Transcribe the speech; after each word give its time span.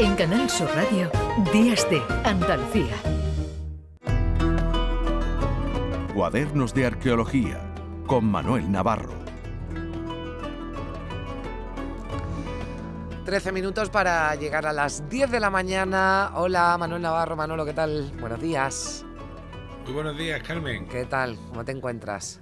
En 0.00 0.14
Canal 0.14 0.48
Sur 0.48 0.68
Radio, 0.76 1.10
Días 1.52 1.84
de 1.90 2.00
Andalucía. 2.22 2.94
Cuadernos 6.14 6.72
de 6.72 6.86
Arqueología 6.86 7.60
con 8.06 8.24
Manuel 8.24 8.70
Navarro. 8.70 9.18
13 13.24 13.50
minutos 13.50 13.90
para 13.90 14.32
llegar 14.36 14.66
a 14.66 14.72
las 14.72 15.08
10 15.10 15.32
de 15.32 15.40
la 15.40 15.50
mañana. 15.50 16.30
Hola, 16.36 16.76
Manuel 16.78 17.02
Navarro, 17.02 17.34
Manolo, 17.34 17.66
¿qué 17.66 17.72
tal? 17.72 18.12
Buenos 18.20 18.40
días. 18.40 19.04
Muy 19.82 19.94
buenos 19.94 20.16
días, 20.16 20.40
Carmen. 20.44 20.86
¿Qué 20.86 21.06
tal? 21.06 21.36
¿Cómo 21.48 21.64
te 21.64 21.72
encuentras? 21.72 22.40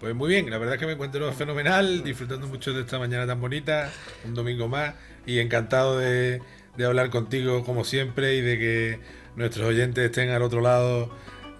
Pues 0.00 0.14
muy 0.14 0.30
bien, 0.30 0.48
la 0.48 0.56
verdad 0.56 0.76
es 0.76 0.80
que 0.80 0.86
me 0.86 0.92
encuentro 0.92 1.30
fenomenal, 1.32 2.02
disfrutando 2.02 2.46
mucho 2.46 2.72
de 2.72 2.80
esta 2.80 2.98
mañana 2.98 3.26
tan 3.26 3.38
bonita, 3.38 3.90
un 4.24 4.32
domingo 4.32 4.66
más, 4.66 4.94
y 5.26 5.40
encantado 5.40 5.98
de, 5.98 6.40
de 6.76 6.86
hablar 6.86 7.10
contigo 7.10 7.64
como 7.64 7.84
siempre 7.84 8.34
y 8.36 8.40
de 8.40 8.58
que 8.58 9.00
nuestros 9.36 9.66
oyentes 9.66 10.04
estén 10.04 10.30
al 10.30 10.42
otro 10.42 10.60
lado 10.60 11.10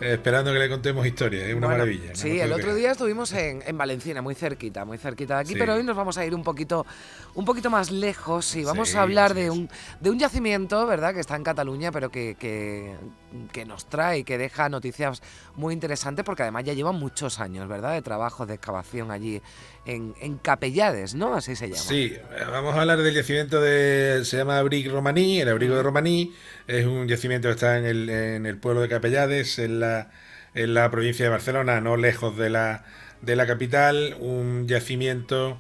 eh, 0.01 0.15
esperando 0.15 0.53
que 0.53 0.59
le 0.59 0.69
contemos 0.69 1.07
historias, 1.07 1.45
es 1.45 1.55
una 1.55 1.69
maravilla. 1.69 2.15
Sí, 2.15 2.41
el 2.41 2.53
otro 2.53 2.75
día 2.75 2.93
estuvimos 2.93 3.33
en, 3.33 3.63
en, 3.67 3.77
Valenciana, 3.77 4.23
muy 4.23 4.35
cerquita, 4.35 4.85
muy 4.87 4.97
cerquita 4.97 5.35
de 5.37 5.41
aquí, 5.43 5.55
pero 5.55 5.75
hoy 5.75 5.85
nos 5.85 5.97
vamos 5.97 6.17
a 6.17 6.25
ir 6.25 6.35
un 6.35 6.43
poquito, 6.43 6.87
un 7.35 7.45
poquito 7.45 7.69
más 7.69 7.91
lejos 7.91 8.57
y 8.57 8.65
vamos 8.65 8.95
a 8.95 9.03
hablar 9.03 9.35
de, 9.35 9.51
un, 9.51 9.69
de 10.01 10.11
un 10.11 10.19
yacimiento, 10.19 10.87
¿verdad?, 10.87 11.13
que 11.13 11.21
está 11.21 11.37
en 11.37 11.45
Cataluña, 11.45 11.93
pero 11.93 12.11
que, 12.11 12.35
que, 12.39 12.95
que 13.53 13.65
nos 13.65 13.87
trae 13.87 14.19
y 14.19 14.25
que 14.25 14.39
deja 14.39 14.69
noticias 14.69 15.23
muy 15.55 15.75
interesantes, 15.75 16.25
porque 16.25 16.43
además 16.43 16.65
ya 16.65 16.73
lleva 16.73 16.93
muchos 16.93 17.41
años, 17.41 17.69
¿verdad?, 17.69 17.93
de 17.93 18.03
trabajo, 18.03 18.47
de 18.47 18.55
excavación 18.55 19.11
allí 19.11 19.41
en, 19.87 20.15
en, 20.21 20.39
Capellades, 20.39 21.15
¿no? 21.15 21.35
Así 21.35 21.57
se 21.57 21.69
llama. 21.69 21.81
Sí, 21.81 22.17
vamos 22.51 22.75
a 22.75 22.81
hablar 22.81 22.99
del 22.99 23.15
yacimiento 23.15 23.61
de. 23.61 24.23
Se 24.25 24.39
llama 24.39 24.59
Abric 24.59 24.91
Romaní, 24.91 25.41
el 25.41 25.49
abrigo 25.49 25.77
de 25.77 25.83
Romaní. 25.83 26.35
Es 26.67 26.87
un 26.87 27.09
yacimiento 27.09 27.49
que 27.49 27.55
está 27.55 27.79
en 27.79 27.85
el, 27.85 28.09
en 28.09 28.47
el 28.47 28.59
pueblo 28.59 28.81
de 28.81 28.89
Capellades, 28.89 29.59
en 29.59 29.81
la, 29.81 30.11
en 30.55 30.75
la 30.75 30.91
provincia 30.91 31.25
de 31.25 31.31
Barcelona, 31.31 31.81
no 31.81 31.97
lejos 31.97 32.37
de 32.37 32.51
la, 32.51 32.85
de 33.23 33.37
la 33.37 33.47
capital. 33.47 34.17
Un 34.21 34.67
yacimiento 34.67 35.59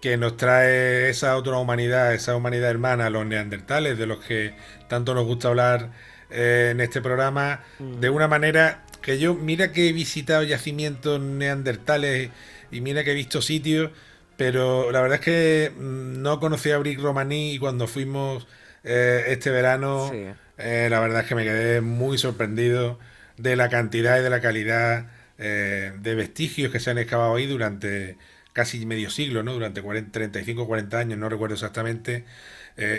que 0.00 0.16
nos 0.16 0.36
trae 0.36 1.10
esa 1.10 1.36
otra 1.36 1.56
humanidad, 1.58 2.12
esa 2.12 2.34
humanidad 2.34 2.70
hermana, 2.70 3.08
los 3.08 3.24
neandertales, 3.24 3.96
de 3.98 4.06
los 4.06 4.18
que 4.24 4.54
tanto 4.88 5.14
nos 5.14 5.24
gusta 5.24 5.48
hablar 5.48 5.90
eh, 6.32 6.70
en 6.72 6.80
este 6.80 7.00
programa, 7.00 7.60
mm. 7.78 8.00
de 8.00 8.10
una 8.10 8.28
manera 8.28 8.84
que 9.00 9.18
yo, 9.18 9.34
mira 9.34 9.72
que 9.72 9.88
he 9.88 9.92
visitado 9.92 10.42
yacimientos 10.42 11.20
neandertales 11.20 12.30
y 12.70 12.80
mira 12.80 13.04
que 13.04 13.12
he 13.12 13.14
visto 13.14 13.42
sitios, 13.42 13.90
pero 14.36 14.90
la 14.90 15.00
verdad 15.02 15.18
es 15.18 15.24
que 15.24 15.72
mm, 15.76 16.22
no 16.22 16.40
conocía 16.40 16.76
a 16.76 16.78
Brick 16.78 17.00
Romaní 17.00 17.52
y 17.52 17.58
cuando 17.58 17.86
fuimos 17.86 18.46
eh, 18.84 19.24
este 19.28 19.50
verano, 19.50 20.10
eh, 20.58 20.88
la 20.90 21.00
verdad 21.00 21.20
es 21.20 21.26
que 21.26 21.34
me 21.34 21.44
quedé 21.44 21.80
muy 21.80 22.18
sorprendido 22.18 22.98
de 23.36 23.56
la 23.56 23.68
cantidad 23.68 24.18
y 24.18 24.22
de 24.22 24.30
la 24.30 24.40
calidad 24.40 25.06
eh, 25.38 25.92
de 26.00 26.14
vestigios 26.14 26.72
que 26.72 26.80
se 26.80 26.90
han 26.90 26.98
excavado 26.98 27.34
ahí 27.34 27.46
durante 27.46 28.16
casi 28.52 28.84
medio 28.86 29.10
siglo, 29.10 29.42
¿no? 29.42 29.52
Durante 29.52 29.82
40, 29.82 30.12
35 30.12 30.62
o 30.62 30.66
40 30.66 30.98
años, 30.98 31.18
no 31.18 31.28
recuerdo 31.28 31.54
exactamente. 31.54 32.24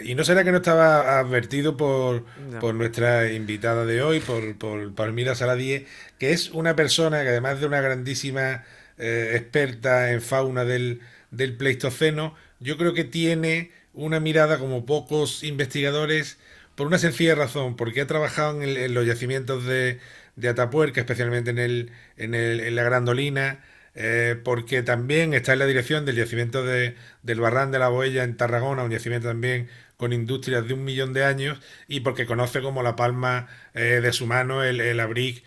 y 0.05 0.13
no 0.15 0.23
será 0.23 0.43
que 0.43 0.51
no 0.51 0.57
estaba 0.57 1.19
advertido 1.19 1.77
por, 1.77 2.25
por 2.59 2.75
nuestra 2.75 3.31
invitada 3.31 3.85
de 3.85 4.03
hoy, 4.03 4.19
por, 4.19 4.55
por 4.57 4.93
Palmira 4.93 5.35
Saladie, 5.35 5.87
que 6.19 6.31
es 6.31 6.51
una 6.51 6.75
persona 6.75 7.23
que 7.23 7.29
además 7.29 7.59
de 7.59 7.65
una 7.65 7.81
grandísima 7.81 8.63
eh, 8.97 9.31
experta 9.35 10.11
en 10.11 10.21
fauna 10.21 10.65
del, 10.65 11.01
del 11.31 11.57
Pleistoceno, 11.57 12.35
yo 12.59 12.77
creo 12.77 12.93
que 12.93 13.03
tiene 13.03 13.71
una 13.93 14.19
mirada 14.19 14.59
como 14.59 14.85
pocos 14.85 15.43
investigadores 15.43 16.37
por 16.75 16.87
una 16.87 16.99
sencilla 16.99 17.35
razón, 17.35 17.75
porque 17.75 18.01
ha 18.01 18.07
trabajado 18.07 18.61
en, 18.61 18.93
los 18.93 19.05
yacimientos 19.05 19.65
de, 19.65 19.99
de, 20.35 20.49
Atapuerca, 20.49 21.01
especialmente 21.01 21.49
en, 21.51 21.59
el, 21.59 21.91
en, 22.17 22.35
el, 22.35 22.59
en 22.59 22.75
la 22.75 22.83
Grandolina, 22.83 23.63
eh, 23.95 24.39
porque 24.43 24.83
también 24.83 25.33
está 25.33 25.53
en 25.53 25.59
la 25.59 25.65
dirección 25.65 26.05
del 26.05 26.15
yacimiento 26.15 26.65
de, 26.65 26.95
del 27.21 27.39
Barran 27.39 27.71
de 27.71 27.79
la 27.79 27.89
Boella 27.89 28.23
en 28.23 28.37
Tarragona, 28.37 28.83
un 28.83 28.91
yacimiento 28.91 29.27
también 29.27 29.69
con 29.97 30.13
industrias 30.13 30.67
de 30.67 30.73
un 30.73 30.83
millón 30.83 31.13
de 31.13 31.23
años, 31.23 31.59
y 31.87 32.01
porque 32.01 32.25
conoce 32.25 32.61
como 32.61 32.83
la 32.83 32.95
palma 32.95 33.47
eh, 33.73 33.99
de 34.01 34.11
su 34.13 34.25
mano 34.25 34.63
el, 34.63 34.81
el 34.81 34.99
abric 34.99 35.43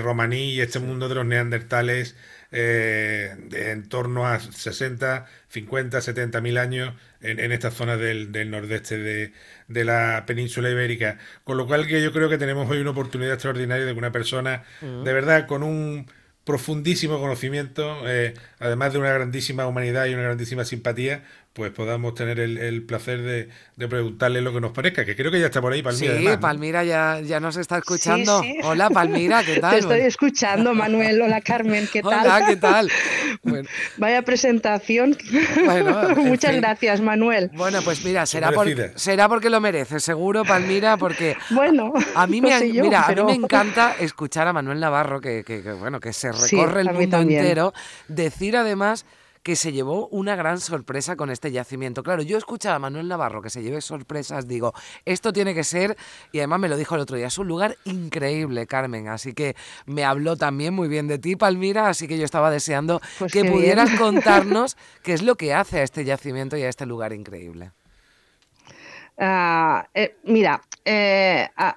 romaní 0.00 0.54
y 0.54 0.60
este 0.60 0.80
mundo 0.80 1.08
de 1.08 1.14
los 1.14 1.24
neandertales 1.24 2.16
eh, 2.52 3.36
en 3.52 3.88
torno 3.88 4.26
a 4.26 4.40
60, 4.40 5.26
50, 5.48 6.00
70 6.00 6.40
mil 6.40 6.58
años 6.58 6.94
en, 7.20 7.38
en 7.38 7.52
esta 7.52 7.70
zona 7.70 7.96
del, 7.96 8.32
del 8.32 8.50
nordeste 8.50 8.98
de, 8.98 9.32
de, 9.68 9.84
la 9.84 10.24
península 10.26 10.68
ibérica. 10.68 11.18
Con 11.44 11.56
lo 11.56 11.68
cual 11.68 11.86
que 11.86 12.02
yo 12.02 12.12
creo 12.12 12.28
que 12.28 12.38
tenemos 12.38 12.68
hoy 12.68 12.78
una 12.78 12.90
oportunidad 12.90 13.34
extraordinaria 13.34 13.86
de 13.86 13.92
que 13.92 13.98
una 13.98 14.10
persona 14.10 14.64
mm. 14.80 15.04
de 15.04 15.12
verdad 15.12 15.46
con 15.46 15.62
un 15.62 16.10
profundísimo 16.50 17.20
conocimiento, 17.20 18.08
eh, 18.08 18.34
además 18.58 18.92
de 18.92 18.98
una 18.98 19.12
grandísima 19.12 19.68
humanidad 19.68 20.06
y 20.06 20.14
una 20.14 20.24
grandísima 20.24 20.64
simpatía, 20.64 21.22
pues 21.52 21.72
podamos 21.72 22.14
tener 22.14 22.38
el, 22.38 22.82
placer 22.84 23.22
de, 23.22 23.88
preguntarle 23.88 24.40
lo 24.40 24.52
que 24.52 24.60
nos 24.60 24.70
parezca, 24.70 25.04
que 25.04 25.16
creo 25.16 25.32
que 25.32 25.40
ya 25.40 25.46
está 25.46 25.60
por 25.60 25.72
ahí 25.72 25.82
Palmira. 25.82 26.16
Sí, 26.16 26.26
Palmira 26.40 26.84
ya, 26.84 27.20
ya 27.20 27.40
nos 27.40 27.56
está 27.56 27.78
escuchando. 27.78 28.40
Hola 28.62 28.88
Palmira, 28.88 29.42
¿qué 29.42 29.56
tal? 29.60 29.72
Te 29.72 29.78
estoy 29.78 30.00
escuchando, 30.02 30.74
Manuel. 30.74 31.20
Hola 31.20 31.40
Carmen, 31.40 31.88
¿qué 31.92 32.02
tal? 32.02 32.20
Hola, 32.20 32.46
¿qué 32.46 32.56
tal? 32.56 32.88
Vaya 33.96 34.22
presentación. 34.22 35.18
Muchas 36.18 36.54
gracias, 36.54 37.00
Manuel. 37.00 37.50
Bueno, 37.54 37.80
pues 37.82 38.04
mira, 38.04 38.26
será, 38.26 38.52
será 38.94 39.28
porque 39.28 39.50
lo 39.50 39.60
merece, 39.60 39.98
seguro, 39.98 40.44
Palmira, 40.44 40.96
porque 40.98 41.36
bueno, 41.50 41.92
a 42.14 42.28
mí 42.28 42.40
me, 42.40 42.60
mira, 42.60 43.06
a 43.06 43.12
mí 43.12 43.24
me 43.24 43.34
encanta 43.34 43.96
escuchar 43.98 44.46
a 44.46 44.52
Manuel 44.52 44.78
Navarro, 44.78 45.20
que, 45.20 45.42
que, 45.42 45.60
bueno, 45.72 45.98
que 45.98 46.12
se 46.12 46.30
recorre 46.30 46.82
el 46.82 46.92
mundo 46.92 47.18
entero, 47.18 47.74
decir 48.06 48.56
además 48.56 49.04
que 49.42 49.56
se 49.56 49.72
llevó 49.72 50.08
una 50.08 50.36
gran 50.36 50.60
sorpresa 50.60 51.16
con 51.16 51.30
este 51.30 51.50
yacimiento. 51.50 52.02
Claro, 52.02 52.22
yo 52.22 52.36
escuchaba 52.36 52.76
a 52.76 52.78
Manuel 52.78 53.08
Navarro 53.08 53.42
que 53.42 53.50
se 53.50 53.62
lleve 53.62 53.80
sorpresas, 53.80 54.46
digo, 54.46 54.74
esto 55.04 55.32
tiene 55.32 55.54
que 55.54 55.64
ser, 55.64 55.96
y 56.32 56.38
además 56.38 56.60
me 56.60 56.68
lo 56.68 56.76
dijo 56.76 56.94
el 56.94 57.00
otro 57.00 57.16
día, 57.16 57.26
es 57.26 57.38
un 57.38 57.48
lugar 57.48 57.76
increíble, 57.84 58.66
Carmen, 58.66 59.08
así 59.08 59.32
que 59.32 59.56
me 59.86 60.04
habló 60.04 60.36
también 60.36 60.74
muy 60.74 60.88
bien 60.88 61.08
de 61.08 61.18
ti, 61.18 61.36
Palmira, 61.36 61.88
así 61.88 62.06
que 62.06 62.18
yo 62.18 62.24
estaba 62.24 62.50
deseando 62.50 63.00
pues 63.18 63.32
que 63.32 63.44
pudieras 63.44 63.90
contarnos 63.98 64.76
qué 65.02 65.14
es 65.14 65.22
lo 65.22 65.36
que 65.36 65.54
hace 65.54 65.80
a 65.80 65.82
este 65.82 66.04
yacimiento 66.04 66.56
y 66.56 66.62
a 66.62 66.68
este 66.68 66.86
lugar 66.86 67.12
increíble. 67.12 67.72
Ah, 69.18 69.86
eh, 69.92 70.16
mira, 70.24 70.62
eh, 70.84 71.48
ah, 71.56 71.76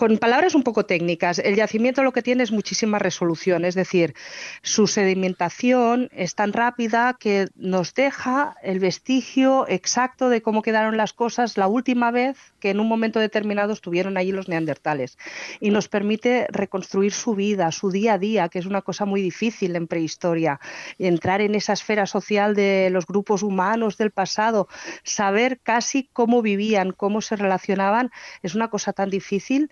con 0.00 0.16
palabras 0.16 0.54
un 0.54 0.62
poco 0.62 0.86
técnicas, 0.86 1.40
el 1.40 1.56
yacimiento 1.56 2.02
lo 2.02 2.12
que 2.12 2.22
tiene 2.22 2.42
es 2.42 2.52
muchísima 2.52 2.98
resolución, 2.98 3.66
es 3.66 3.74
decir, 3.74 4.14
su 4.62 4.86
sedimentación 4.86 6.08
es 6.14 6.34
tan 6.34 6.54
rápida 6.54 7.18
que 7.20 7.48
nos 7.54 7.92
deja 7.92 8.56
el 8.62 8.78
vestigio 8.78 9.66
exacto 9.68 10.30
de 10.30 10.40
cómo 10.40 10.62
quedaron 10.62 10.96
las 10.96 11.12
cosas 11.12 11.58
la 11.58 11.66
última 11.66 12.10
vez 12.12 12.38
que 12.60 12.70
en 12.70 12.80
un 12.80 12.88
momento 12.88 13.20
determinado 13.20 13.74
estuvieron 13.74 14.16
allí 14.16 14.32
los 14.32 14.48
neandertales. 14.48 15.18
Y 15.60 15.68
nos 15.68 15.88
permite 15.88 16.46
reconstruir 16.50 17.12
su 17.12 17.34
vida, 17.34 17.70
su 17.70 17.90
día 17.90 18.14
a 18.14 18.18
día, 18.18 18.48
que 18.48 18.58
es 18.58 18.64
una 18.64 18.80
cosa 18.80 19.04
muy 19.04 19.20
difícil 19.20 19.76
en 19.76 19.86
prehistoria, 19.86 20.60
entrar 20.98 21.42
en 21.42 21.54
esa 21.54 21.74
esfera 21.74 22.06
social 22.06 22.54
de 22.54 22.88
los 22.90 23.04
grupos 23.06 23.42
humanos 23.42 23.98
del 23.98 24.12
pasado, 24.12 24.66
saber 25.02 25.60
casi 25.62 26.08
cómo 26.14 26.40
vivían, 26.40 26.92
cómo 26.92 27.20
se 27.20 27.36
relacionaban, 27.36 28.10
es 28.42 28.54
una 28.54 28.68
cosa 28.68 28.94
tan 28.94 29.10
difícil 29.10 29.70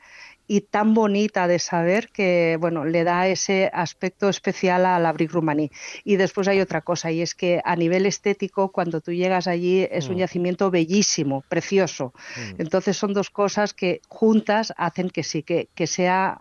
y 0.50 0.62
tan 0.62 0.94
bonita 0.94 1.46
de 1.46 1.58
saber 1.58 2.08
que 2.08 2.56
bueno 2.58 2.86
le 2.86 3.04
da 3.04 3.28
ese 3.28 3.70
aspecto 3.72 4.30
especial 4.30 4.86
a 4.86 4.98
la 4.98 5.12
Brick 5.12 5.30
Romaní. 5.30 5.70
Y 6.04 6.16
después 6.16 6.48
hay 6.48 6.60
otra 6.60 6.80
cosa 6.80 7.12
y 7.12 7.20
es 7.20 7.34
que 7.34 7.60
a 7.64 7.76
nivel 7.76 8.06
estético 8.06 8.72
cuando 8.72 9.02
tú 9.02 9.12
llegas 9.12 9.46
allí 9.46 9.86
es 9.90 10.08
un 10.08 10.16
mm. 10.16 10.20
yacimiento 10.20 10.70
bellísimo, 10.70 11.44
precioso. 11.48 12.14
Mm. 12.36 12.62
Entonces 12.62 12.96
son 12.96 13.12
dos 13.12 13.28
cosas 13.28 13.74
que 13.74 14.00
juntas 14.08 14.72
hacen 14.78 15.10
que 15.10 15.22
sí 15.22 15.42
que, 15.42 15.68
que 15.74 15.86
sea 15.86 16.38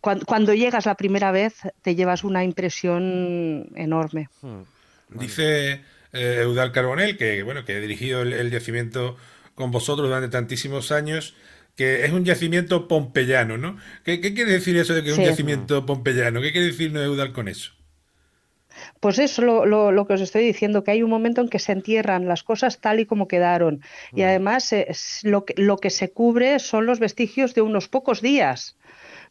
cuando, 0.00 0.54
llegas 0.54 0.86
la 0.86 0.94
primera 0.94 1.30
vez 1.30 1.54
te 1.82 1.94
llevas 1.94 2.24
una 2.24 2.42
impresión 2.42 3.68
enorme. 3.76 4.30
Mm. 4.40 4.62
Dice 5.10 5.82
eh, 6.14 6.38
Eudal 6.42 6.72
Carbonel 6.72 7.18
que 7.18 7.42
bueno 7.42 7.66
que 7.66 7.74
ha 7.74 7.80
dirigido 7.80 8.22
el 8.22 8.50
yacimiento 8.50 9.16
con 9.54 9.70
vosotros 9.70 10.08
durante 10.08 10.28
tantísimos 10.28 10.92
años 10.92 11.34
que 11.80 12.04
es 12.04 12.12
un 12.12 12.26
yacimiento 12.26 12.88
pompeyano, 12.88 13.56
¿no? 13.56 13.78
¿Qué, 14.04 14.20
quiere 14.20 14.52
decir 14.52 14.76
eso 14.76 14.92
de 14.92 15.02
que 15.02 15.12
es 15.12 15.16
un 15.16 15.24
yacimiento 15.24 15.86
pompeyano? 15.86 16.42
¿Qué 16.42 16.52
quiere 16.52 16.66
decir 16.66 16.94
Eudal 16.94 17.32
con 17.32 17.48
eso? 17.48 17.72
Pues 19.00 19.18
eso 19.18 19.40
lo, 19.40 19.90
lo, 19.90 20.06
que 20.06 20.12
os 20.12 20.20
estoy 20.20 20.44
diciendo, 20.44 20.84
que 20.84 20.90
hay 20.90 21.02
un 21.02 21.08
momento 21.08 21.40
en 21.40 21.48
que 21.48 21.58
se 21.58 21.72
entierran 21.72 22.28
las 22.28 22.42
cosas 22.42 22.82
tal 22.82 23.00
y 23.00 23.06
como 23.06 23.28
quedaron. 23.28 23.80
Y 24.12 24.20
mm. 24.20 24.24
además 24.24 24.74
lo, 25.22 25.46
que, 25.46 25.54
lo 25.56 25.78
que 25.78 25.88
se 25.88 26.12
cubre 26.12 26.58
son 26.58 26.84
los 26.84 27.00
vestigios 27.00 27.54
de 27.54 27.62
unos 27.62 27.88
pocos 27.88 28.20
días 28.20 28.76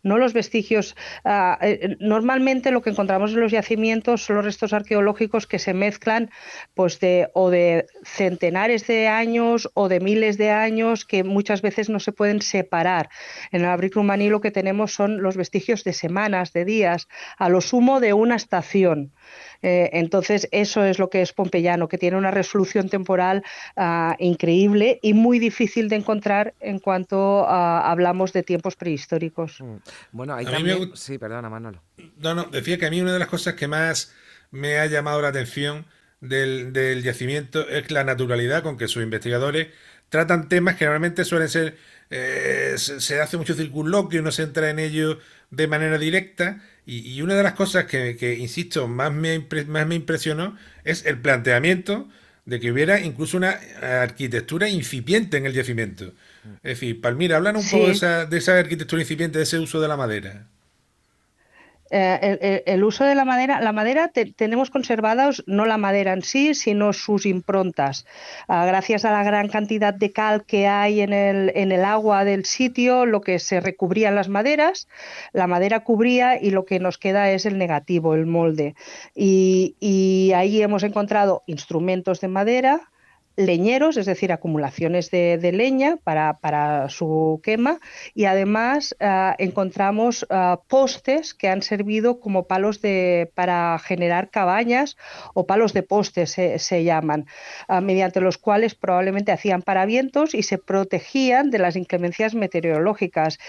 no 0.04 0.18
los 0.18 0.34
vestigios. 0.34 0.96
Ah, 1.26 1.58
eh, 1.62 1.98
normalmente 2.00 2.72
lo 2.72 2.82
que 2.82 2.92
encontramos 2.92 3.32
en 3.32 3.42
los 3.42 3.52
yacimientos 3.52 4.24
son 4.24 4.38
los 4.38 4.46
restos 4.46 4.74
arqueológicos 4.74 5.48
que 5.48 5.60
se 5.60 5.74
mezclan 5.74 6.30
pues 6.74 7.00
de, 7.00 7.30
o 7.34 7.50
de 7.50 7.88
centenares 8.04 8.88
de 8.88 9.08
años 9.08 9.70
o 9.74 9.90
de 9.90 10.00
miles 10.00 10.38
de 10.38 10.52
años 10.52 11.06
que 11.06 11.24
muchas 11.24 11.62
veces 11.62 11.90
no 11.90 12.00
se 12.00 12.12
pueden 12.12 12.42
separar. 12.42 13.10
En 13.52 13.62
el 13.62 13.68
Abric 13.68 13.96
Rumaní 13.96 14.30
lo 14.30 14.42
que 14.42 14.52
tenemos 14.52 14.94
son 14.94 15.22
los 15.22 15.38
vestigios 15.38 15.84
de 15.84 15.94
semanas, 15.94 16.54
de 16.54 16.66
días, 16.66 17.08
a 17.38 17.50
lo 17.50 17.62
sumo 17.62 18.00
de 18.00 18.14
una 18.14 18.36
estación. 18.36 19.14
Eh, 19.62 19.90
entonces, 19.94 20.48
eso 20.52 20.84
es 20.84 21.00
lo 21.00 21.10
que 21.10 21.22
es 21.22 21.34
Pompeyano, 21.34 21.88
que 21.88 21.98
tiene 21.98 22.18
una 22.18 22.32
resolución 22.32 22.90
temporal 22.90 23.44
ah, 23.76 24.16
increíble 24.20 25.00
y 25.02 25.14
muy 25.14 25.40
difícil 25.40 25.90
de 25.90 25.98
encontrar 25.98 26.54
en 26.60 26.80
cuanto 26.80 27.48
hablamos 27.48 28.34
de 28.34 28.44
tiempos 28.44 28.76
prehistóricos. 28.76 29.60
Mm. 29.60 29.76
Bueno, 30.12 30.36
ahí 30.36 30.46
también... 30.46 30.92
Sí, 30.96 31.18
perdona, 31.18 31.50
Manolo. 31.50 31.82
No, 32.18 32.36
no, 32.36 32.46
decía 32.46 32.78
que 32.78 32.86
a 32.86 32.90
mí 32.90 33.02
una 33.02 33.14
de 33.14 33.20
las 33.20 33.28
cosas 33.28 33.56
que 33.56 33.68
más 33.68 34.14
me 34.52 34.80
ha 34.80 34.86
llamado 34.86 35.22
la 35.22 35.30
atención 35.30 35.86
del, 36.22 37.02
yacimiento 37.04 37.68
es 37.68 37.92
la 37.92 38.04
naturalidad 38.04 38.64
con 38.64 38.78
que 38.78 38.88
sus 38.88 39.04
investigadores 39.04 39.68
tratan 40.10 40.50
temas 40.50 40.76
que 40.76 40.86
normalmente 40.86 41.26
suelen 41.26 41.50
ser... 41.50 41.78
Eh, 42.12 42.74
se, 42.78 43.22
hace 43.22 43.38
mucho 43.38 43.54
circunloquio, 43.54 44.24
no 44.24 44.32
se 44.32 44.42
entra 44.42 44.72
en 44.72 44.80
ello 44.80 45.20
de 45.52 45.68
manera 45.68 46.00
directa 46.00 46.60
y, 46.90 47.22
una 47.22 47.36
de 47.36 47.44
las 47.44 47.54
cosas 47.54 47.86
que, 47.86 48.38
insisto, 48.40 48.88
más 48.88 49.14
me, 49.14 49.46
más 49.68 49.86
me 49.86 49.96
impresionó 49.96 50.58
es 50.84 51.06
el 51.06 51.20
planteamiento 51.20 52.10
de 52.46 52.60
que 52.60 52.72
hubiera 52.72 53.00
incluso 53.00 53.38
una 53.38 53.60
arquitectura 53.82 54.68
incipiente 54.70 55.38
en 55.38 55.46
el 55.46 55.54
yacimiento. 55.54 56.14
Es 56.64 56.80
decir, 56.80 57.00
Palmira, 57.00 57.38
hablan 57.38 57.58
un 57.58 57.70
poco 57.70 57.86
de 57.86 57.92
esa, 57.92 58.26
de 58.26 58.38
esa 58.38 58.58
arquitectura 58.58 59.02
incipiente, 59.02 59.38
de 59.38 59.44
ese 59.44 59.60
uso 59.60 59.80
de 59.80 59.88
la 59.88 59.98
madera. 59.98 60.48
Eh, 61.92 62.64
el, 62.66 62.84
uso 62.84 63.04
de 63.04 63.16
la 63.16 63.26
madera, 63.26 63.62
la 63.62 63.72
madera 63.72 64.10
tenemos 64.10 64.70
conservados 64.70 65.44
no 65.48 65.66
la 65.66 65.78
madera 65.78 66.14
en 66.14 66.22
sí, 66.22 66.54
sino 66.54 66.94
sus 66.94 67.26
improntas. 67.26 68.06
Ah, 68.48 68.66
gracias 68.66 69.06
a 69.06 69.12
la 69.12 69.24
gran 69.24 69.48
cantidad 69.48 69.94
de 69.94 70.12
cal 70.12 70.46
que 70.46 70.68
hay 70.68 71.02
en 71.02 71.14
el, 71.14 71.52
en 71.56 71.72
el 71.72 71.86
agua 71.86 72.26
del 72.26 72.46
sitio, 72.46 73.06
lo 73.06 73.22
que 73.22 73.40
se 73.40 73.60
recubrían 73.60 74.16
las 74.16 74.30
maderas, 74.30 74.88
la 75.34 75.48
madera 75.48 75.84
cubría 75.84 76.42
y 76.42 76.52
lo 76.52 76.66
que 76.66 76.80
nos 76.80 76.98
queda 76.98 77.32
es 77.32 77.46
el 77.46 77.58
negativo, 77.58 78.14
el 78.14 78.26
molde. 78.26 78.76
Y, 79.16 79.76
y 79.80 80.32
ahí 80.36 80.62
hemos 80.62 80.84
encontrado 80.84 81.44
instrumentos 81.48 82.22
de 82.22 82.28
madera, 82.28 82.90
leñeros, 83.36 83.98
es 83.98 84.06
decir, 84.06 84.32
acumulaciones 84.32 85.12
de, 85.12 85.52
leña 85.54 85.98
para, 86.04 86.90
su 86.90 87.40
quema. 87.44 87.80
Y 88.14 88.26
además 88.26 88.96
ah, 89.00 89.36
encontramos 89.40 90.26
ah, 90.30 90.60
postes 90.68 91.34
que 91.34 91.48
han 91.48 91.62
servido 91.62 92.20
como 92.20 92.48
palos 92.48 92.82
de, 92.82 93.32
para 93.36 93.80
generar 93.80 94.30
cabañas 94.30 94.98
o 95.34 95.46
palos 95.46 95.74
de 95.74 95.84
postes 95.84 96.32
se, 96.32 96.84
llaman, 96.84 97.26
ah, 97.68 97.82
mediante 97.82 98.22
los 98.22 98.38
cuales 98.38 98.76
probablemente 98.76 99.32
hacían 99.32 99.62
paravientos 99.62 100.34
y 100.34 100.44
se 100.44 100.58
protegían 100.58 101.50
de 101.50 101.60
las 101.60 101.76
inclemencias 101.76 102.36
meteorológicas 102.36 103.40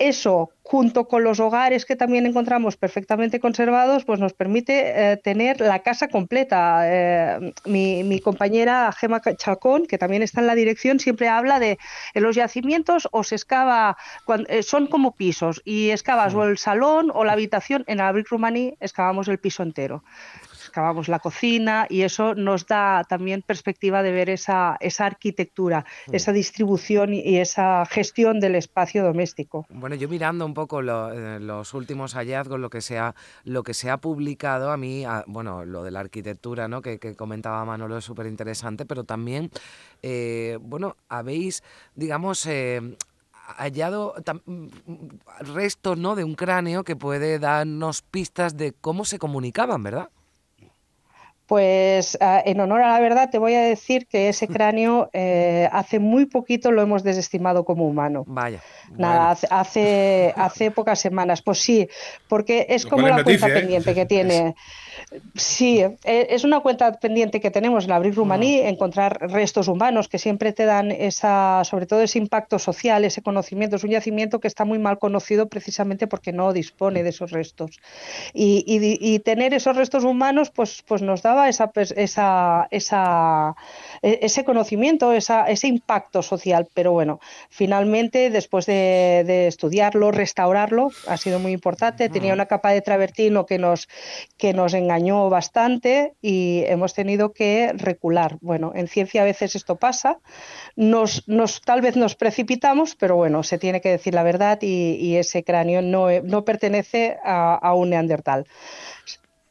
eso 0.00 0.50
junto 0.62 1.08
con 1.08 1.24
los 1.24 1.40
hogares 1.40 1.84
que 1.84 1.96
también 1.96 2.26
encontramos 2.26 2.76
perfectamente 2.76 3.40
conservados, 3.40 4.04
pues 4.04 4.20
nos 4.20 4.32
permite 4.32 5.12
eh, 5.12 5.16
tener 5.16 5.60
la 5.60 5.80
casa 5.80 6.06
completa. 6.06 6.82
Eh, 6.84 7.52
mi, 7.64 8.20
compañera 8.20 8.92
Gema 8.92 9.20
Chacón, 9.36 9.86
que 9.86 9.98
también 9.98 10.22
está 10.22 10.40
en 10.40 10.46
la 10.46 10.54
dirección, 10.54 11.00
siempre 11.00 11.28
habla 11.28 11.58
de 11.58 11.78
en 12.14 12.22
los 12.22 12.36
yacimientos 12.36 13.08
o 13.10 13.24
se 13.24 13.34
excava, 13.34 13.96
eh, 14.48 14.62
son 14.62 14.86
como 14.86 15.16
pisos 15.16 15.60
y 15.64 15.90
excavas 15.90 16.34
o 16.34 16.44
el 16.44 16.56
salón 16.56 17.10
o 17.12 17.24
la 17.24 17.32
habitación, 17.32 17.82
en 17.88 18.00
Abric 18.00 18.28
Rumaní 18.28 18.76
excavamos 18.80 19.26
el 19.26 19.38
piso 19.38 19.64
entero 19.64 20.04
excavamos 20.70 21.08
la 21.08 21.18
cocina 21.18 21.86
y 21.90 22.02
eso 22.02 22.34
nos 22.34 22.66
da 22.66 23.02
también 23.04 23.42
perspectiva 23.42 24.02
de 24.02 24.12
ver 24.12 24.30
esa, 24.30 24.76
esa 24.80 25.06
arquitectura, 25.06 25.84
esa 26.12 26.32
distribución 26.32 27.12
y 27.12 27.38
esa 27.38 27.84
gestión 27.86 28.38
del 28.38 28.54
espacio 28.54 29.02
doméstico. 29.02 29.66
Bueno, 29.68 29.96
yo 29.96 30.08
mirando 30.08 30.46
un 30.46 30.54
poco 30.54 30.80
eh, 30.80 31.40
los 31.40 31.74
últimos 31.74 32.14
hallazgos, 32.14 32.60
lo 32.60 32.70
que 32.70 32.80
se 32.80 32.98
ha, 32.98 33.14
lo 33.44 33.64
que 33.64 33.74
se 33.74 33.90
ha 33.90 33.96
publicado, 33.96 34.70
a 34.70 34.76
mí, 34.76 35.04
bueno, 35.26 35.64
lo 35.64 35.82
de 35.82 35.90
la 35.90 36.00
arquitectura 36.00 36.68
¿no? 36.68 36.82
que, 36.82 36.98
comentaba 37.16 37.64
Manolo 37.64 37.98
es 37.98 38.04
súper 38.04 38.26
interesante, 38.26 38.86
pero 38.86 39.02
también, 39.02 39.50
eh, 40.02 40.56
bueno, 40.60 40.96
habéis, 41.08 41.64
digamos, 41.96 42.46
eh, 42.46 42.96
hallado 43.56 44.14
mm, 44.46 44.66
restos 45.54 45.98
¿no? 45.98 46.14
de 46.14 46.22
un 46.22 46.34
cráneo 46.34 46.84
que 46.84 46.94
puede 46.94 47.40
darnos 47.40 48.02
pistas 48.02 48.56
de 48.56 48.72
cómo 48.72 49.04
se 49.04 49.18
comunicaban, 49.18 49.82
¿verdad? 49.82 50.10
Pues 51.50 52.16
ah, 52.20 52.40
en 52.46 52.60
honor 52.60 52.80
a 52.82 52.92
la 52.92 53.00
verdad 53.00 53.28
te 53.28 53.38
voy 53.38 53.54
a 53.54 53.60
decir 53.60 54.06
que 54.06 54.28
ese 54.28 54.46
cráneo 54.56 55.10
eh, 55.12 55.68
hace 55.72 55.98
muy 55.98 56.26
poquito 56.26 56.70
lo 56.70 56.80
hemos 56.80 57.02
desestimado 57.02 57.64
como 57.64 57.88
humano. 57.88 58.22
Vaya. 58.28 58.60
Nada, 58.96 59.36
hace, 59.50 60.32
hace, 60.36 60.70
pocas 60.70 61.00
semanas. 61.00 61.42
Pues 61.42 61.58
sí, 61.58 61.88
porque 62.28 62.66
es 62.68 62.86
como 62.86 63.08
la 63.08 63.24
cuenta 63.24 63.48
¿eh? 63.48 63.52
pendiente 63.52 63.94
que 63.96 64.06
tiene. 64.06 64.54
Sí, 65.34 65.80
e, 65.80 65.96
es 66.30 66.44
una 66.44 66.60
cuenta 66.60 66.92
pendiente 66.92 67.40
que 67.40 67.50
tenemos 67.50 67.84
en 67.84 67.92
Abril 67.92 68.14
Rumaní, 68.14 68.60
mm. 68.62 68.66
encontrar 68.66 69.30
restos 69.30 69.68
humanos 69.68 70.08
que 70.08 70.18
siempre 70.18 70.52
te 70.52 70.64
dan 70.64 70.90
esa, 70.90 71.62
sobre 71.64 71.86
todo 71.86 72.02
ese 72.02 72.18
impacto 72.18 72.58
social, 72.58 73.04
ese 73.04 73.22
conocimiento. 73.22 73.76
Es 73.76 73.84
un 73.84 73.90
yacimiento 73.90 74.40
que 74.40 74.48
está 74.48 74.64
muy 74.64 74.78
mal 74.78 74.98
conocido 74.98 75.48
precisamente 75.48 76.06
porque 76.06 76.32
no 76.32 76.52
dispone 76.52 77.02
de 77.02 77.10
esos 77.10 77.30
restos. 77.30 77.80
Y, 78.32 79.18
tener 79.20 79.52
esos 79.54 79.76
restos 79.76 80.04
humanos, 80.04 80.50
pues, 80.50 80.82
pues 80.86 81.02
nos 81.02 81.22
daba 81.22 81.48
esa, 81.48 81.70
esa, 81.74 82.68
esa, 82.70 83.54
e, 84.02 84.20
ese 84.22 84.44
conocimiento, 84.44 85.12
esa, 85.12 85.44
ese 85.44 85.68
impacto 85.68 86.22
social. 86.22 86.68
Pero 86.74 86.92
bueno, 86.92 87.20
finalmente, 87.48 88.30
después 88.30 88.66
de, 88.66 89.46
estudiarlo, 89.46 90.10
restaurarlo, 90.10 90.90
ha 91.06 91.16
sido 91.16 91.38
muy 91.38 91.52
importante. 91.52 92.08
Tenía 92.08 92.32
una 92.32 92.46
capa 92.46 92.70
de 92.70 92.80
travertino 92.80 93.46
que 93.46 93.58
nos, 93.58 93.88
que 94.36 94.52
nos 94.52 94.74
engañó 94.80 95.30
bastante 95.30 96.14
y 96.20 96.64
hemos 96.66 96.94
tenido 96.94 97.32
que 97.32 97.72
recular. 97.74 98.36
Bueno, 98.40 98.72
en 98.74 98.88
ciencia 98.88 99.22
a 99.22 99.24
veces 99.24 99.54
esto 99.54 99.76
pasa, 99.76 100.18
nos, 100.76 101.28
nos 101.28 101.60
tal 101.60 101.80
vez 101.80 101.96
nos 101.96 102.16
precipitamos, 102.16 102.96
pero 102.96 103.16
bueno, 103.16 103.42
se 103.42 103.58
tiene 103.58 103.80
que 103.80 103.90
decir 103.90 104.14
la 104.14 104.22
verdad 104.22 104.58
y, 104.60 105.16
ese 105.16 105.44
cráneo 105.44 105.82
no, 105.82 106.08
no 106.22 106.44
pertenece 106.44 107.18
a, 107.24 107.74
un 107.74 107.90
neandertal. 107.90 108.46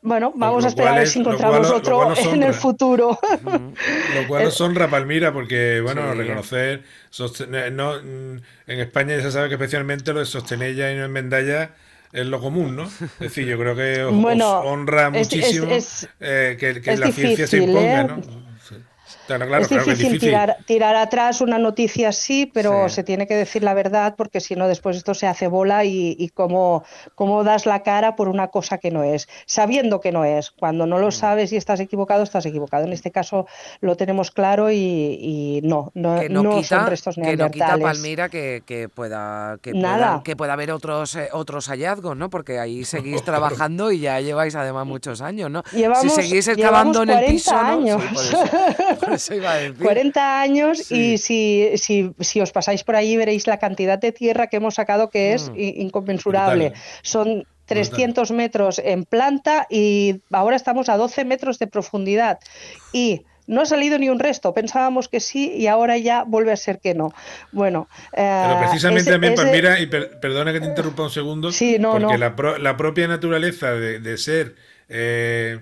Bueno, 0.01 0.31
vamos 0.35 0.63
a 0.63 0.69
esperar 0.69 0.93
a 0.93 0.99
ver 0.99 1.07
si 1.07 1.19
encontramos 1.19 1.69
otro 1.69 2.13
en 2.17 2.43
el 2.43 2.53
futuro. 2.53 3.19
Lo 3.43 4.27
cual 4.27 4.45
nos 4.45 4.61
honra 4.61 4.87
Palmira, 4.89 5.33
porque, 5.33 5.81
bueno, 5.81 6.13
reconocer, 6.13 6.83
no, 7.73 7.97
en 7.97 8.41
España 8.65 9.17
ya 9.17 9.23
se 9.23 9.31
sabe 9.31 9.49
que 9.49 9.55
especialmente 9.55 10.13
lo 10.13 10.19
de 10.19 10.25
Sostenella 10.25 10.91
y 10.91 10.95
no 10.95 11.05
en 11.05 11.11
Mendalla 11.11 11.75
es 12.11 12.25
lo 12.25 12.39
común, 12.39 12.75
¿no? 12.75 12.83
Es 12.85 13.19
decir, 13.19 13.45
yo 13.45 13.57
creo 13.57 13.75
que 13.75 14.03
os, 14.03 14.13
honra 14.65 15.09
muchísimo 15.09 15.67
eh, 16.19 16.57
que, 16.59 16.97
la 16.97 17.11
ciencia 17.11 17.47
se 17.47 17.57
imponga, 17.57 18.17
¿no? 19.37 19.57
es 19.57 19.69
difícil, 19.69 20.31
Tirar, 20.65 20.95
atrás 20.95 21.41
una 21.41 21.57
noticia 21.59 22.09
así, 22.09 22.49
pero 22.51 22.89
se 22.89 23.03
tiene 23.03 23.27
que 23.27 23.35
decir 23.35 23.63
la 23.63 23.73
verdad 23.73 24.15
porque 24.17 24.39
si 24.39 24.55
no 24.55 24.67
después 24.67 24.97
esto 24.97 25.13
se 25.13 25.27
hace 25.27 25.47
bola 25.47 25.85
y, 25.85 26.15
y 26.17 26.29
cómo, 26.29 26.83
das 27.43 27.65
la 27.65 27.83
cara 27.83 28.15
por 28.15 28.27
una 28.27 28.47
cosa 28.47 28.77
que 28.77 28.91
no 28.91 29.03
es, 29.03 29.27
sabiendo 29.45 29.99
que 30.01 30.11
no 30.11 30.25
es. 30.25 30.51
Cuando 30.51 30.85
no 30.85 30.99
lo 30.99 31.07
mm. 31.07 31.11
sabes 31.11 31.51
y 31.51 31.57
estás 31.57 31.79
equivocado, 31.79 32.23
estás 32.23 32.45
equivocado. 32.45 32.85
En 32.85 32.93
este 32.93 33.11
caso 33.11 33.47
lo 33.81 33.95
tenemos 33.95 34.31
claro 34.31 34.71
y, 34.71 35.61
no, 35.63 35.91
no, 35.93 36.21
no, 36.29 36.63
son 36.63 36.87
restos 36.87 37.17
neandertales. 37.17 37.51
Que 37.51 37.59
no 37.59 37.75
quita 37.75 37.77
Palmira 37.77 38.29
que, 38.29 38.89
pueda, 38.93 39.57
que, 39.61 39.71
Pueda, 39.71 40.21
que 40.23 40.35
pueda 40.35 40.53
haber 40.53 40.71
otros, 40.71 41.15
eh, 41.15 41.29
otros 41.33 41.67
hallazgos, 41.67 42.15
¿no? 42.15 42.29
Porque 42.29 42.59
ahí 42.59 42.83
seguís 42.85 43.23
trabajando 43.23 43.91
y 43.91 43.99
ya 43.99 44.19
lleváis 44.19 44.55
además 44.55 44.85
muchos 44.85 45.21
años, 45.21 45.49
¿no? 45.49 45.63
si 46.01 46.09
seguís 46.09 46.47
excavando 46.47 47.03
en 47.03 47.09
el 47.09 47.25
piso, 47.25 47.55
años. 47.55 48.01
40 49.27 50.41
años 50.41 50.91
y 50.91 51.17
si, 51.17 51.71
si, 51.75 52.11
si, 52.19 52.41
os 52.41 52.51
pasáis 52.51 52.83
por 52.83 52.95
ahí 52.95 53.17
veréis 53.17 53.47
la 53.47 53.57
cantidad 53.57 53.99
de 53.99 54.11
tierra 54.11 54.47
que 54.47 54.57
hemos 54.57 54.75
sacado 54.75 55.09
que 55.09 55.33
es 55.33 55.49
mm. 55.49 55.55
inconmensurable. 55.57 56.73
Son 57.01 57.45
300 57.65 58.31
metros 58.31 58.79
en 58.83 59.05
planta 59.05 59.67
y 59.69 60.21
ahora 60.31 60.55
estamos 60.55 60.89
a 60.89 60.97
12 60.97 61.23
metros 61.25 61.59
de 61.59 61.67
profundidad. 61.67 62.39
Y 62.91 63.25
no 63.49 63.61
ha 63.61 63.65
salido 63.65 63.97
ni 63.97 64.09
un 64.09 64.19
resto. 64.19 64.53
Pensábamos 64.53 65.07
que 65.09 65.19
sí 65.19 65.51
y 65.55 65.67
ahora 65.67 65.97
ya 65.97 66.23
vuelve 66.23 66.51
a 66.51 66.55
ser 66.55 66.79
que 66.79 66.93
no. 66.93 67.13
Bueno. 67.51 67.89
Pero 68.11 68.53
eh, 68.53 68.57
precisamente 68.59 69.11
también, 69.11 69.35
mira, 69.51 69.79
y 69.79 69.87
perdona 69.87 70.53
que 70.53 70.61
te 70.61 70.67
interrumpa 70.67 71.03
un 71.03 71.09
segundo, 71.09 71.51
sí, 71.51 71.77
no, 71.79 71.93
porque 71.93 72.17
La, 72.17 72.35
la, 72.59 72.77
propia 72.77 73.07
naturaleza 73.07 73.71
de, 73.71 74.17
ser 74.17 74.55
eh, 74.87 75.59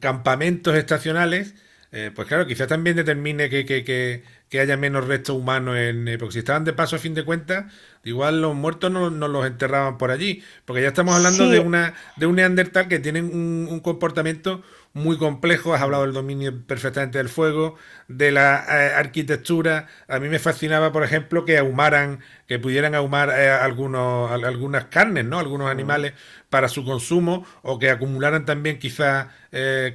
campamentos 0.00 0.76
estacionales 0.76 1.54
eh, 1.96 2.10
pues 2.12 2.26
claro, 2.26 2.44
quizás 2.44 2.66
también 2.66 2.96
determine 2.96 3.48
que, 3.48 3.64
que 3.64 4.60
haya 4.60 4.76
menos 4.76 5.06
restos 5.06 5.36
humanos 5.36 5.76
en... 5.76 6.08
Eh, 6.08 6.18
porque 6.18 6.32
si 6.32 6.38
estaban 6.40 6.64
de 6.64 6.72
paso 6.72 6.96
a 6.96 6.98
fin 6.98 7.14
de 7.14 7.24
cuentas, 7.24 7.72
igual 8.02 8.42
los 8.42 8.52
muertos 8.56 8.90
no, 8.90 9.10
los 9.10 9.46
enterraban 9.46 9.96
por 9.96 10.10
allí, 10.10 10.42
porque 10.64 10.82
ya 10.82 10.88
estamos 10.88 11.14
hablando 11.14 11.48
de, 11.48 11.60
una, 11.60 11.94
de 12.16 12.26
un 12.26 12.34
neandertal 12.34 12.88
que 12.88 12.98
tiene 12.98 13.22
un 13.22 13.78
comportamiento 13.78 14.64
muy 14.92 15.18
complejo, 15.18 15.72
has 15.72 15.82
hablado 15.82 16.02
del 16.02 16.12
dominio 16.12 16.66
perfectamente 16.66 17.18
del 17.18 17.28
fuego, 17.28 17.76
de 18.08 18.32
la 18.32 18.64
eh, 18.68 18.94
arquitectura. 18.94 19.86
A 20.08 20.18
mí 20.18 20.28
me 20.28 20.40
fascinaba, 20.40 20.90
por 20.90 21.04
ejemplo, 21.04 21.44
que 21.44 21.58
ahumaran, 21.58 22.18
que 22.48 22.58
pudieran 22.58 22.96
ahumar 22.96 23.30
algunos, 23.30 24.32
algunas 24.32 24.86
carnes, 24.86 25.24
¿no? 25.24 25.38
Algunos 25.38 25.70
animales 25.70 26.14
para 26.50 26.68
su 26.68 26.84
consumo, 26.84 27.46
o 27.62 27.78
que 27.78 27.90
acumularan 27.90 28.44
también 28.44 28.80
quizás 28.80 29.28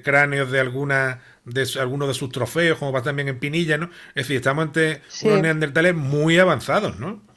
cráneos 0.03 0.51
de 0.51 0.59
alguna 0.61 1.19
de 1.49 1.67
algunos 1.79 2.07
de 2.07 2.13
sus 2.13 2.31
trofeos, 2.31 2.77
como 2.77 2.91
pasa 2.91 3.05
también 3.05 3.27
en 3.27 3.39
Pinilla, 3.39 3.77
¿no? 3.77 3.89
Es 4.09 4.27
decir, 4.27 4.37
estamos 4.37 4.63
ante 4.63 5.01
unos 5.23 5.41
neandertales 5.41 5.95
muy 5.95 6.39
avanzados, 6.39 6.99
¿no? 6.99 7.28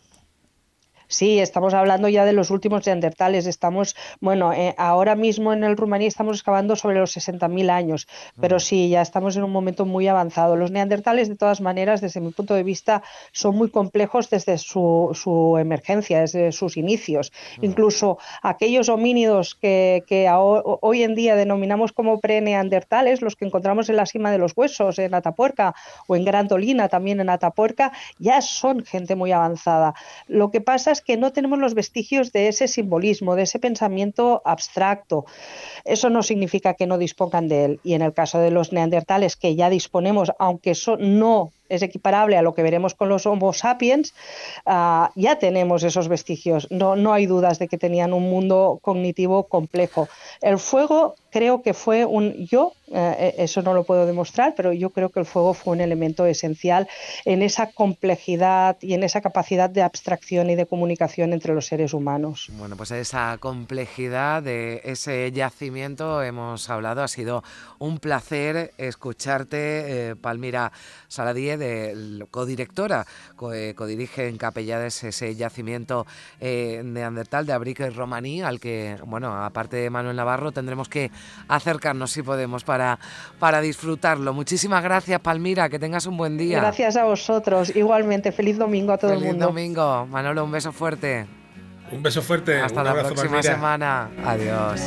Sí, 1.13 1.41
estamos 1.41 1.75
hablando 1.75 2.09
ya 2.09 2.25
de 2.25 2.33
los 2.33 2.51
últimos 2.51 2.87
neandertales. 2.87 3.45
Estamos, 3.45 3.95
bueno, 4.21 4.55
eh, 4.55 4.75
ahora 4.79 5.15
mismo 5.15 5.53
en 5.53 5.63
el 5.63 5.77
Rumanía 5.77 6.09
estamos 6.09 6.39
excavando 6.39 6.75
sobre 6.75 6.99
los 6.99 7.15
60.000 7.15 7.69
años, 7.69 8.09
pero 8.41 8.57
mm. 8.57 8.61
sí, 8.61 8.89
ya 8.89 9.03
estamos 9.03 9.37
en 9.37 9.45
un 9.45 9.53
momento 9.53 9.85
muy 9.85 10.09
avanzado. 10.09 10.57
Los 10.57 10.71
neandertales, 10.71 11.29
de 11.29 11.37
todas 11.37 11.61
maneras, 11.61 12.01
desde 12.01 12.23
mi 12.23 12.31
punto 12.31 12.55
de 12.55 12.63
vista, 12.63 13.03
son 13.31 13.57
muy 13.57 13.69
complejos 13.69 14.31
desde 14.31 14.57
su, 14.57 15.57
emergencia, 15.61 16.21
desde 16.21 16.51
sus 16.51 16.79
inicios. 16.79 17.31
Incluso 17.61 18.17
aquellos 18.43 18.89
homínidos 18.89 19.55
que, 19.55 20.03
hoy 20.33 21.03
en 21.03 21.15
día 21.15 21.37
denominamos 21.37 21.93
como 21.93 22.21
pre-neandertales, 22.21 23.21
los 23.21 23.37
que 23.37 23.45
encontramos 23.45 23.91
en 23.91 23.97
la 23.97 24.07
cima 24.07 24.31
de 24.31 24.39
los 24.39 24.57
huesos, 24.57 24.99
en 24.99 25.13
Atapuerca 25.13 25.75
o 26.07 26.17
en 26.17 26.25
Grandolina, 26.25 26.89
también 26.89 27.21
en 27.21 27.29
Atapuerca, 27.29 27.93
ya 28.19 28.41
son 28.41 28.83
gente 28.87 29.15
muy 29.15 29.31
avanzada. 29.33 29.93
Lo 30.27 30.51
que 30.51 30.63
pasa 30.63 30.91
es 30.91 31.02
que 31.05 31.17
no 31.17 31.33
tenemos 31.33 31.59
los 31.59 31.75
vestigios 31.75 32.33
de 32.33 32.49
ese 32.49 32.69
simbolismo, 32.69 33.35
de 33.35 33.43
ese 33.43 33.59
pensamiento 33.59 34.43
abstracto. 34.45 35.25
Eso 35.85 36.11
no 36.11 36.23
significa 36.23 36.75
que 36.75 36.87
no 36.87 36.99
dispongan 36.99 37.49
de 37.49 37.65
él. 37.65 37.81
Y 37.83 37.95
en 37.95 38.03
el 38.03 38.13
caso 38.13 38.39
de 38.39 38.51
los 38.51 38.73
neandertales, 38.73 39.37
que 39.37 39.55
ya 39.55 39.71
disponemos, 39.71 40.33
aunque 40.39 40.75
no 40.99 41.51
es 41.73 41.83
equiparable 41.83 42.37
a 42.37 42.43
lo 42.43 42.55
que 42.55 42.63
veremos 42.63 42.95
con 42.95 43.09
los 43.09 43.27
Homo 43.27 43.53
sapiens, 43.53 44.15
ah, 44.67 45.11
ya 45.15 45.39
tenemos 45.39 45.83
esos 45.83 46.09
vestigios. 46.09 46.69
No, 46.71 46.97
no 46.97 47.13
hay 47.13 47.27
dudas 47.27 47.59
de 47.59 47.69
que 47.69 47.79
tenían 47.79 48.13
un 48.13 48.29
mundo 48.29 48.79
cognitivo 48.83 49.45
complejo. 49.45 50.09
El 50.41 50.59
fuego 50.59 51.15
creo 51.33 51.63
que 51.63 51.73
fue 51.73 52.05
un, 52.05 52.35
yo, 52.47 52.75
eh, 52.89 53.17
eh, 53.19 53.35
eso 53.39 53.63
no 53.63 53.73
lo 53.73 53.85
puedo 53.85 54.05
demostrar, 54.05 54.55
pero 54.55 54.73
yo 54.73 54.91
creo 54.91 55.09
que 55.09 55.21
el 55.21 55.27
fuego 55.27 55.55
fue 55.55 55.73
un 55.73 55.81
elemento 55.81 56.27
esencial 56.27 56.89
en 57.25 57.43
esa 57.43 57.73
complejidad 57.73 58.77
y 58.83 58.93
en 58.93 59.03
esa 59.03 59.23
capacidad 59.23 59.71
de 59.71 59.83
abstracción 59.83 60.51
y 60.51 60.57
de 60.57 60.67
comunicación 60.67 61.33
entre 61.33 61.55
los 61.55 61.67
seres 61.67 61.95
humanos. 61.95 62.51
Bueno, 62.53 62.77
pues 62.77 62.91
esa 62.91 63.39
complejidad 63.41 64.43
de 64.43 64.83
ese 64.85 65.33
yacimiento 65.33 66.23
hemos 66.23 66.69
hablado, 66.69 67.03
ha 67.03 67.09
sido 67.09 67.43
un 67.79 67.99
placer 67.99 68.73
escucharte, 68.77 70.11
eh, 70.11 70.17
Palmira 70.17 70.73
Saladíe, 71.09 71.57
de 71.63 72.27
codirectora, 72.31 73.07
codirige 73.37 74.29
en 74.29 74.37
Capellades 74.37 75.05
ese 75.05 75.35
yacimiento 75.35 76.07
neandertal 76.41 77.47
de 77.47 77.53
Abrique 77.53 77.89
Romaní, 77.91 78.43
al 78.43 78.61
que, 78.61 78.99
bueno, 79.07 79.33
aparte 79.45 79.77
de 79.77 79.91
Manuel 79.91 80.17
Navarro, 80.17 80.53
tendremos 80.53 80.89
que 80.89 81.11
acercarnos 81.49 82.11
si 82.11 82.23
podemos 82.23 82.65
para, 82.65 82.99
para 83.39 83.61
disfrutarlo. 83.61 84.33
Muchísimas 84.33 84.83
gracias, 84.83 85.21
Palmira, 85.21 85.69
que 85.69 85.79
tengas 85.79 86.07
un 86.07 86.17
buen 86.17 86.37
día. 86.37 86.59
Gracias 86.61 86.97
a 86.97 87.05
vosotros, 87.05 87.75
igualmente. 87.75 88.33
Feliz 88.33 88.59
domingo 88.59 88.93
a 88.93 88.99
todo 88.99 89.13
el 89.13 89.19
mundo. 89.19 89.31
Feliz 89.31 89.41
domingo. 89.41 90.07
Manolo, 90.07 90.45
un 90.45 90.51
beso 90.51 90.73
fuerte. 90.73 91.27
Un 91.91 92.03
beso 92.03 92.23
fuerte. 92.23 92.61
Hasta 92.61 92.83
la 92.83 92.95
próxima 92.95 93.43
semana. 93.43 94.11
Adiós. 94.25 94.81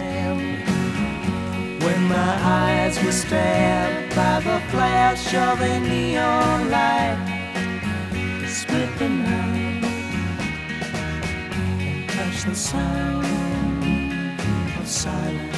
hands 2.95 3.05
were 3.05 3.11
stabbed 3.11 4.15
by 4.15 4.39
the 4.39 4.59
flash 4.71 5.33
of 5.33 5.61
a 5.61 5.79
neon 5.79 6.69
light 6.69 7.17
that 8.11 8.49
split 8.49 8.89
the 8.99 9.09
night 9.09 9.83
and 11.59 12.09
touched 12.09 12.45
the 12.45 12.55
sound 12.55 13.25
of 14.79 14.87
silence. 14.87 15.57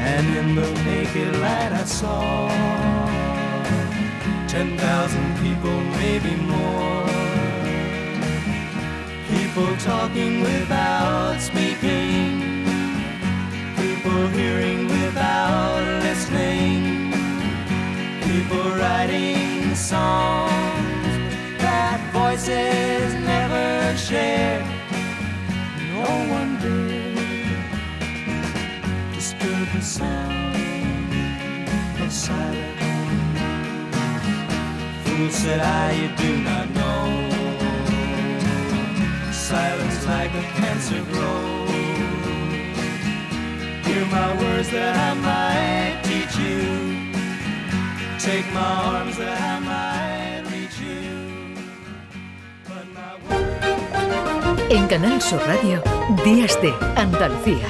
And 0.00 0.26
in 0.36 0.54
the 0.54 0.70
naked 0.84 1.36
light, 1.36 1.72
I 1.72 1.84
saw 1.84 2.48
ten 4.48 4.76
thousand 4.78 5.38
people, 5.38 5.80
maybe 6.00 6.34
more. 6.36 7.06
People 9.28 9.76
talking 9.76 10.40
without 10.42 11.40
speaking. 11.40 12.64
People 13.76 14.28
hearing. 14.28 14.71
Songs 19.92 21.14
that 21.64 22.00
voices 22.14 23.12
never 23.32 23.94
share. 24.08 24.60
No 25.92 26.08
one 26.36 26.52
did 26.64 27.14
disturb 29.12 29.66
the 29.74 29.82
sound 29.82 30.56
of 32.02 32.10
silence. 32.10 32.80
Fool 35.04 35.30
said 35.42 35.60
I, 35.60 35.86
you 36.00 36.08
do 36.24 36.30
not 36.48 36.66
know. 36.78 37.02
Silence 39.30 40.06
like 40.06 40.32
a 40.42 40.44
cancer 40.58 41.02
grows. 41.12 41.68
Hear 43.86 44.04
my 44.18 44.30
words 44.40 44.70
that 44.70 44.94
I 45.08 45.10
might 45.28 45.94
teach 46.08 46.34
you. 46.46 47.01
En 54.70 54.86
Canal 54.86 55.20
Sur 55.20 55.40
Radio, 55.44 55.82
Días 56.24 56.56
de 56.62 56.72
Andalucía 56.94 57.66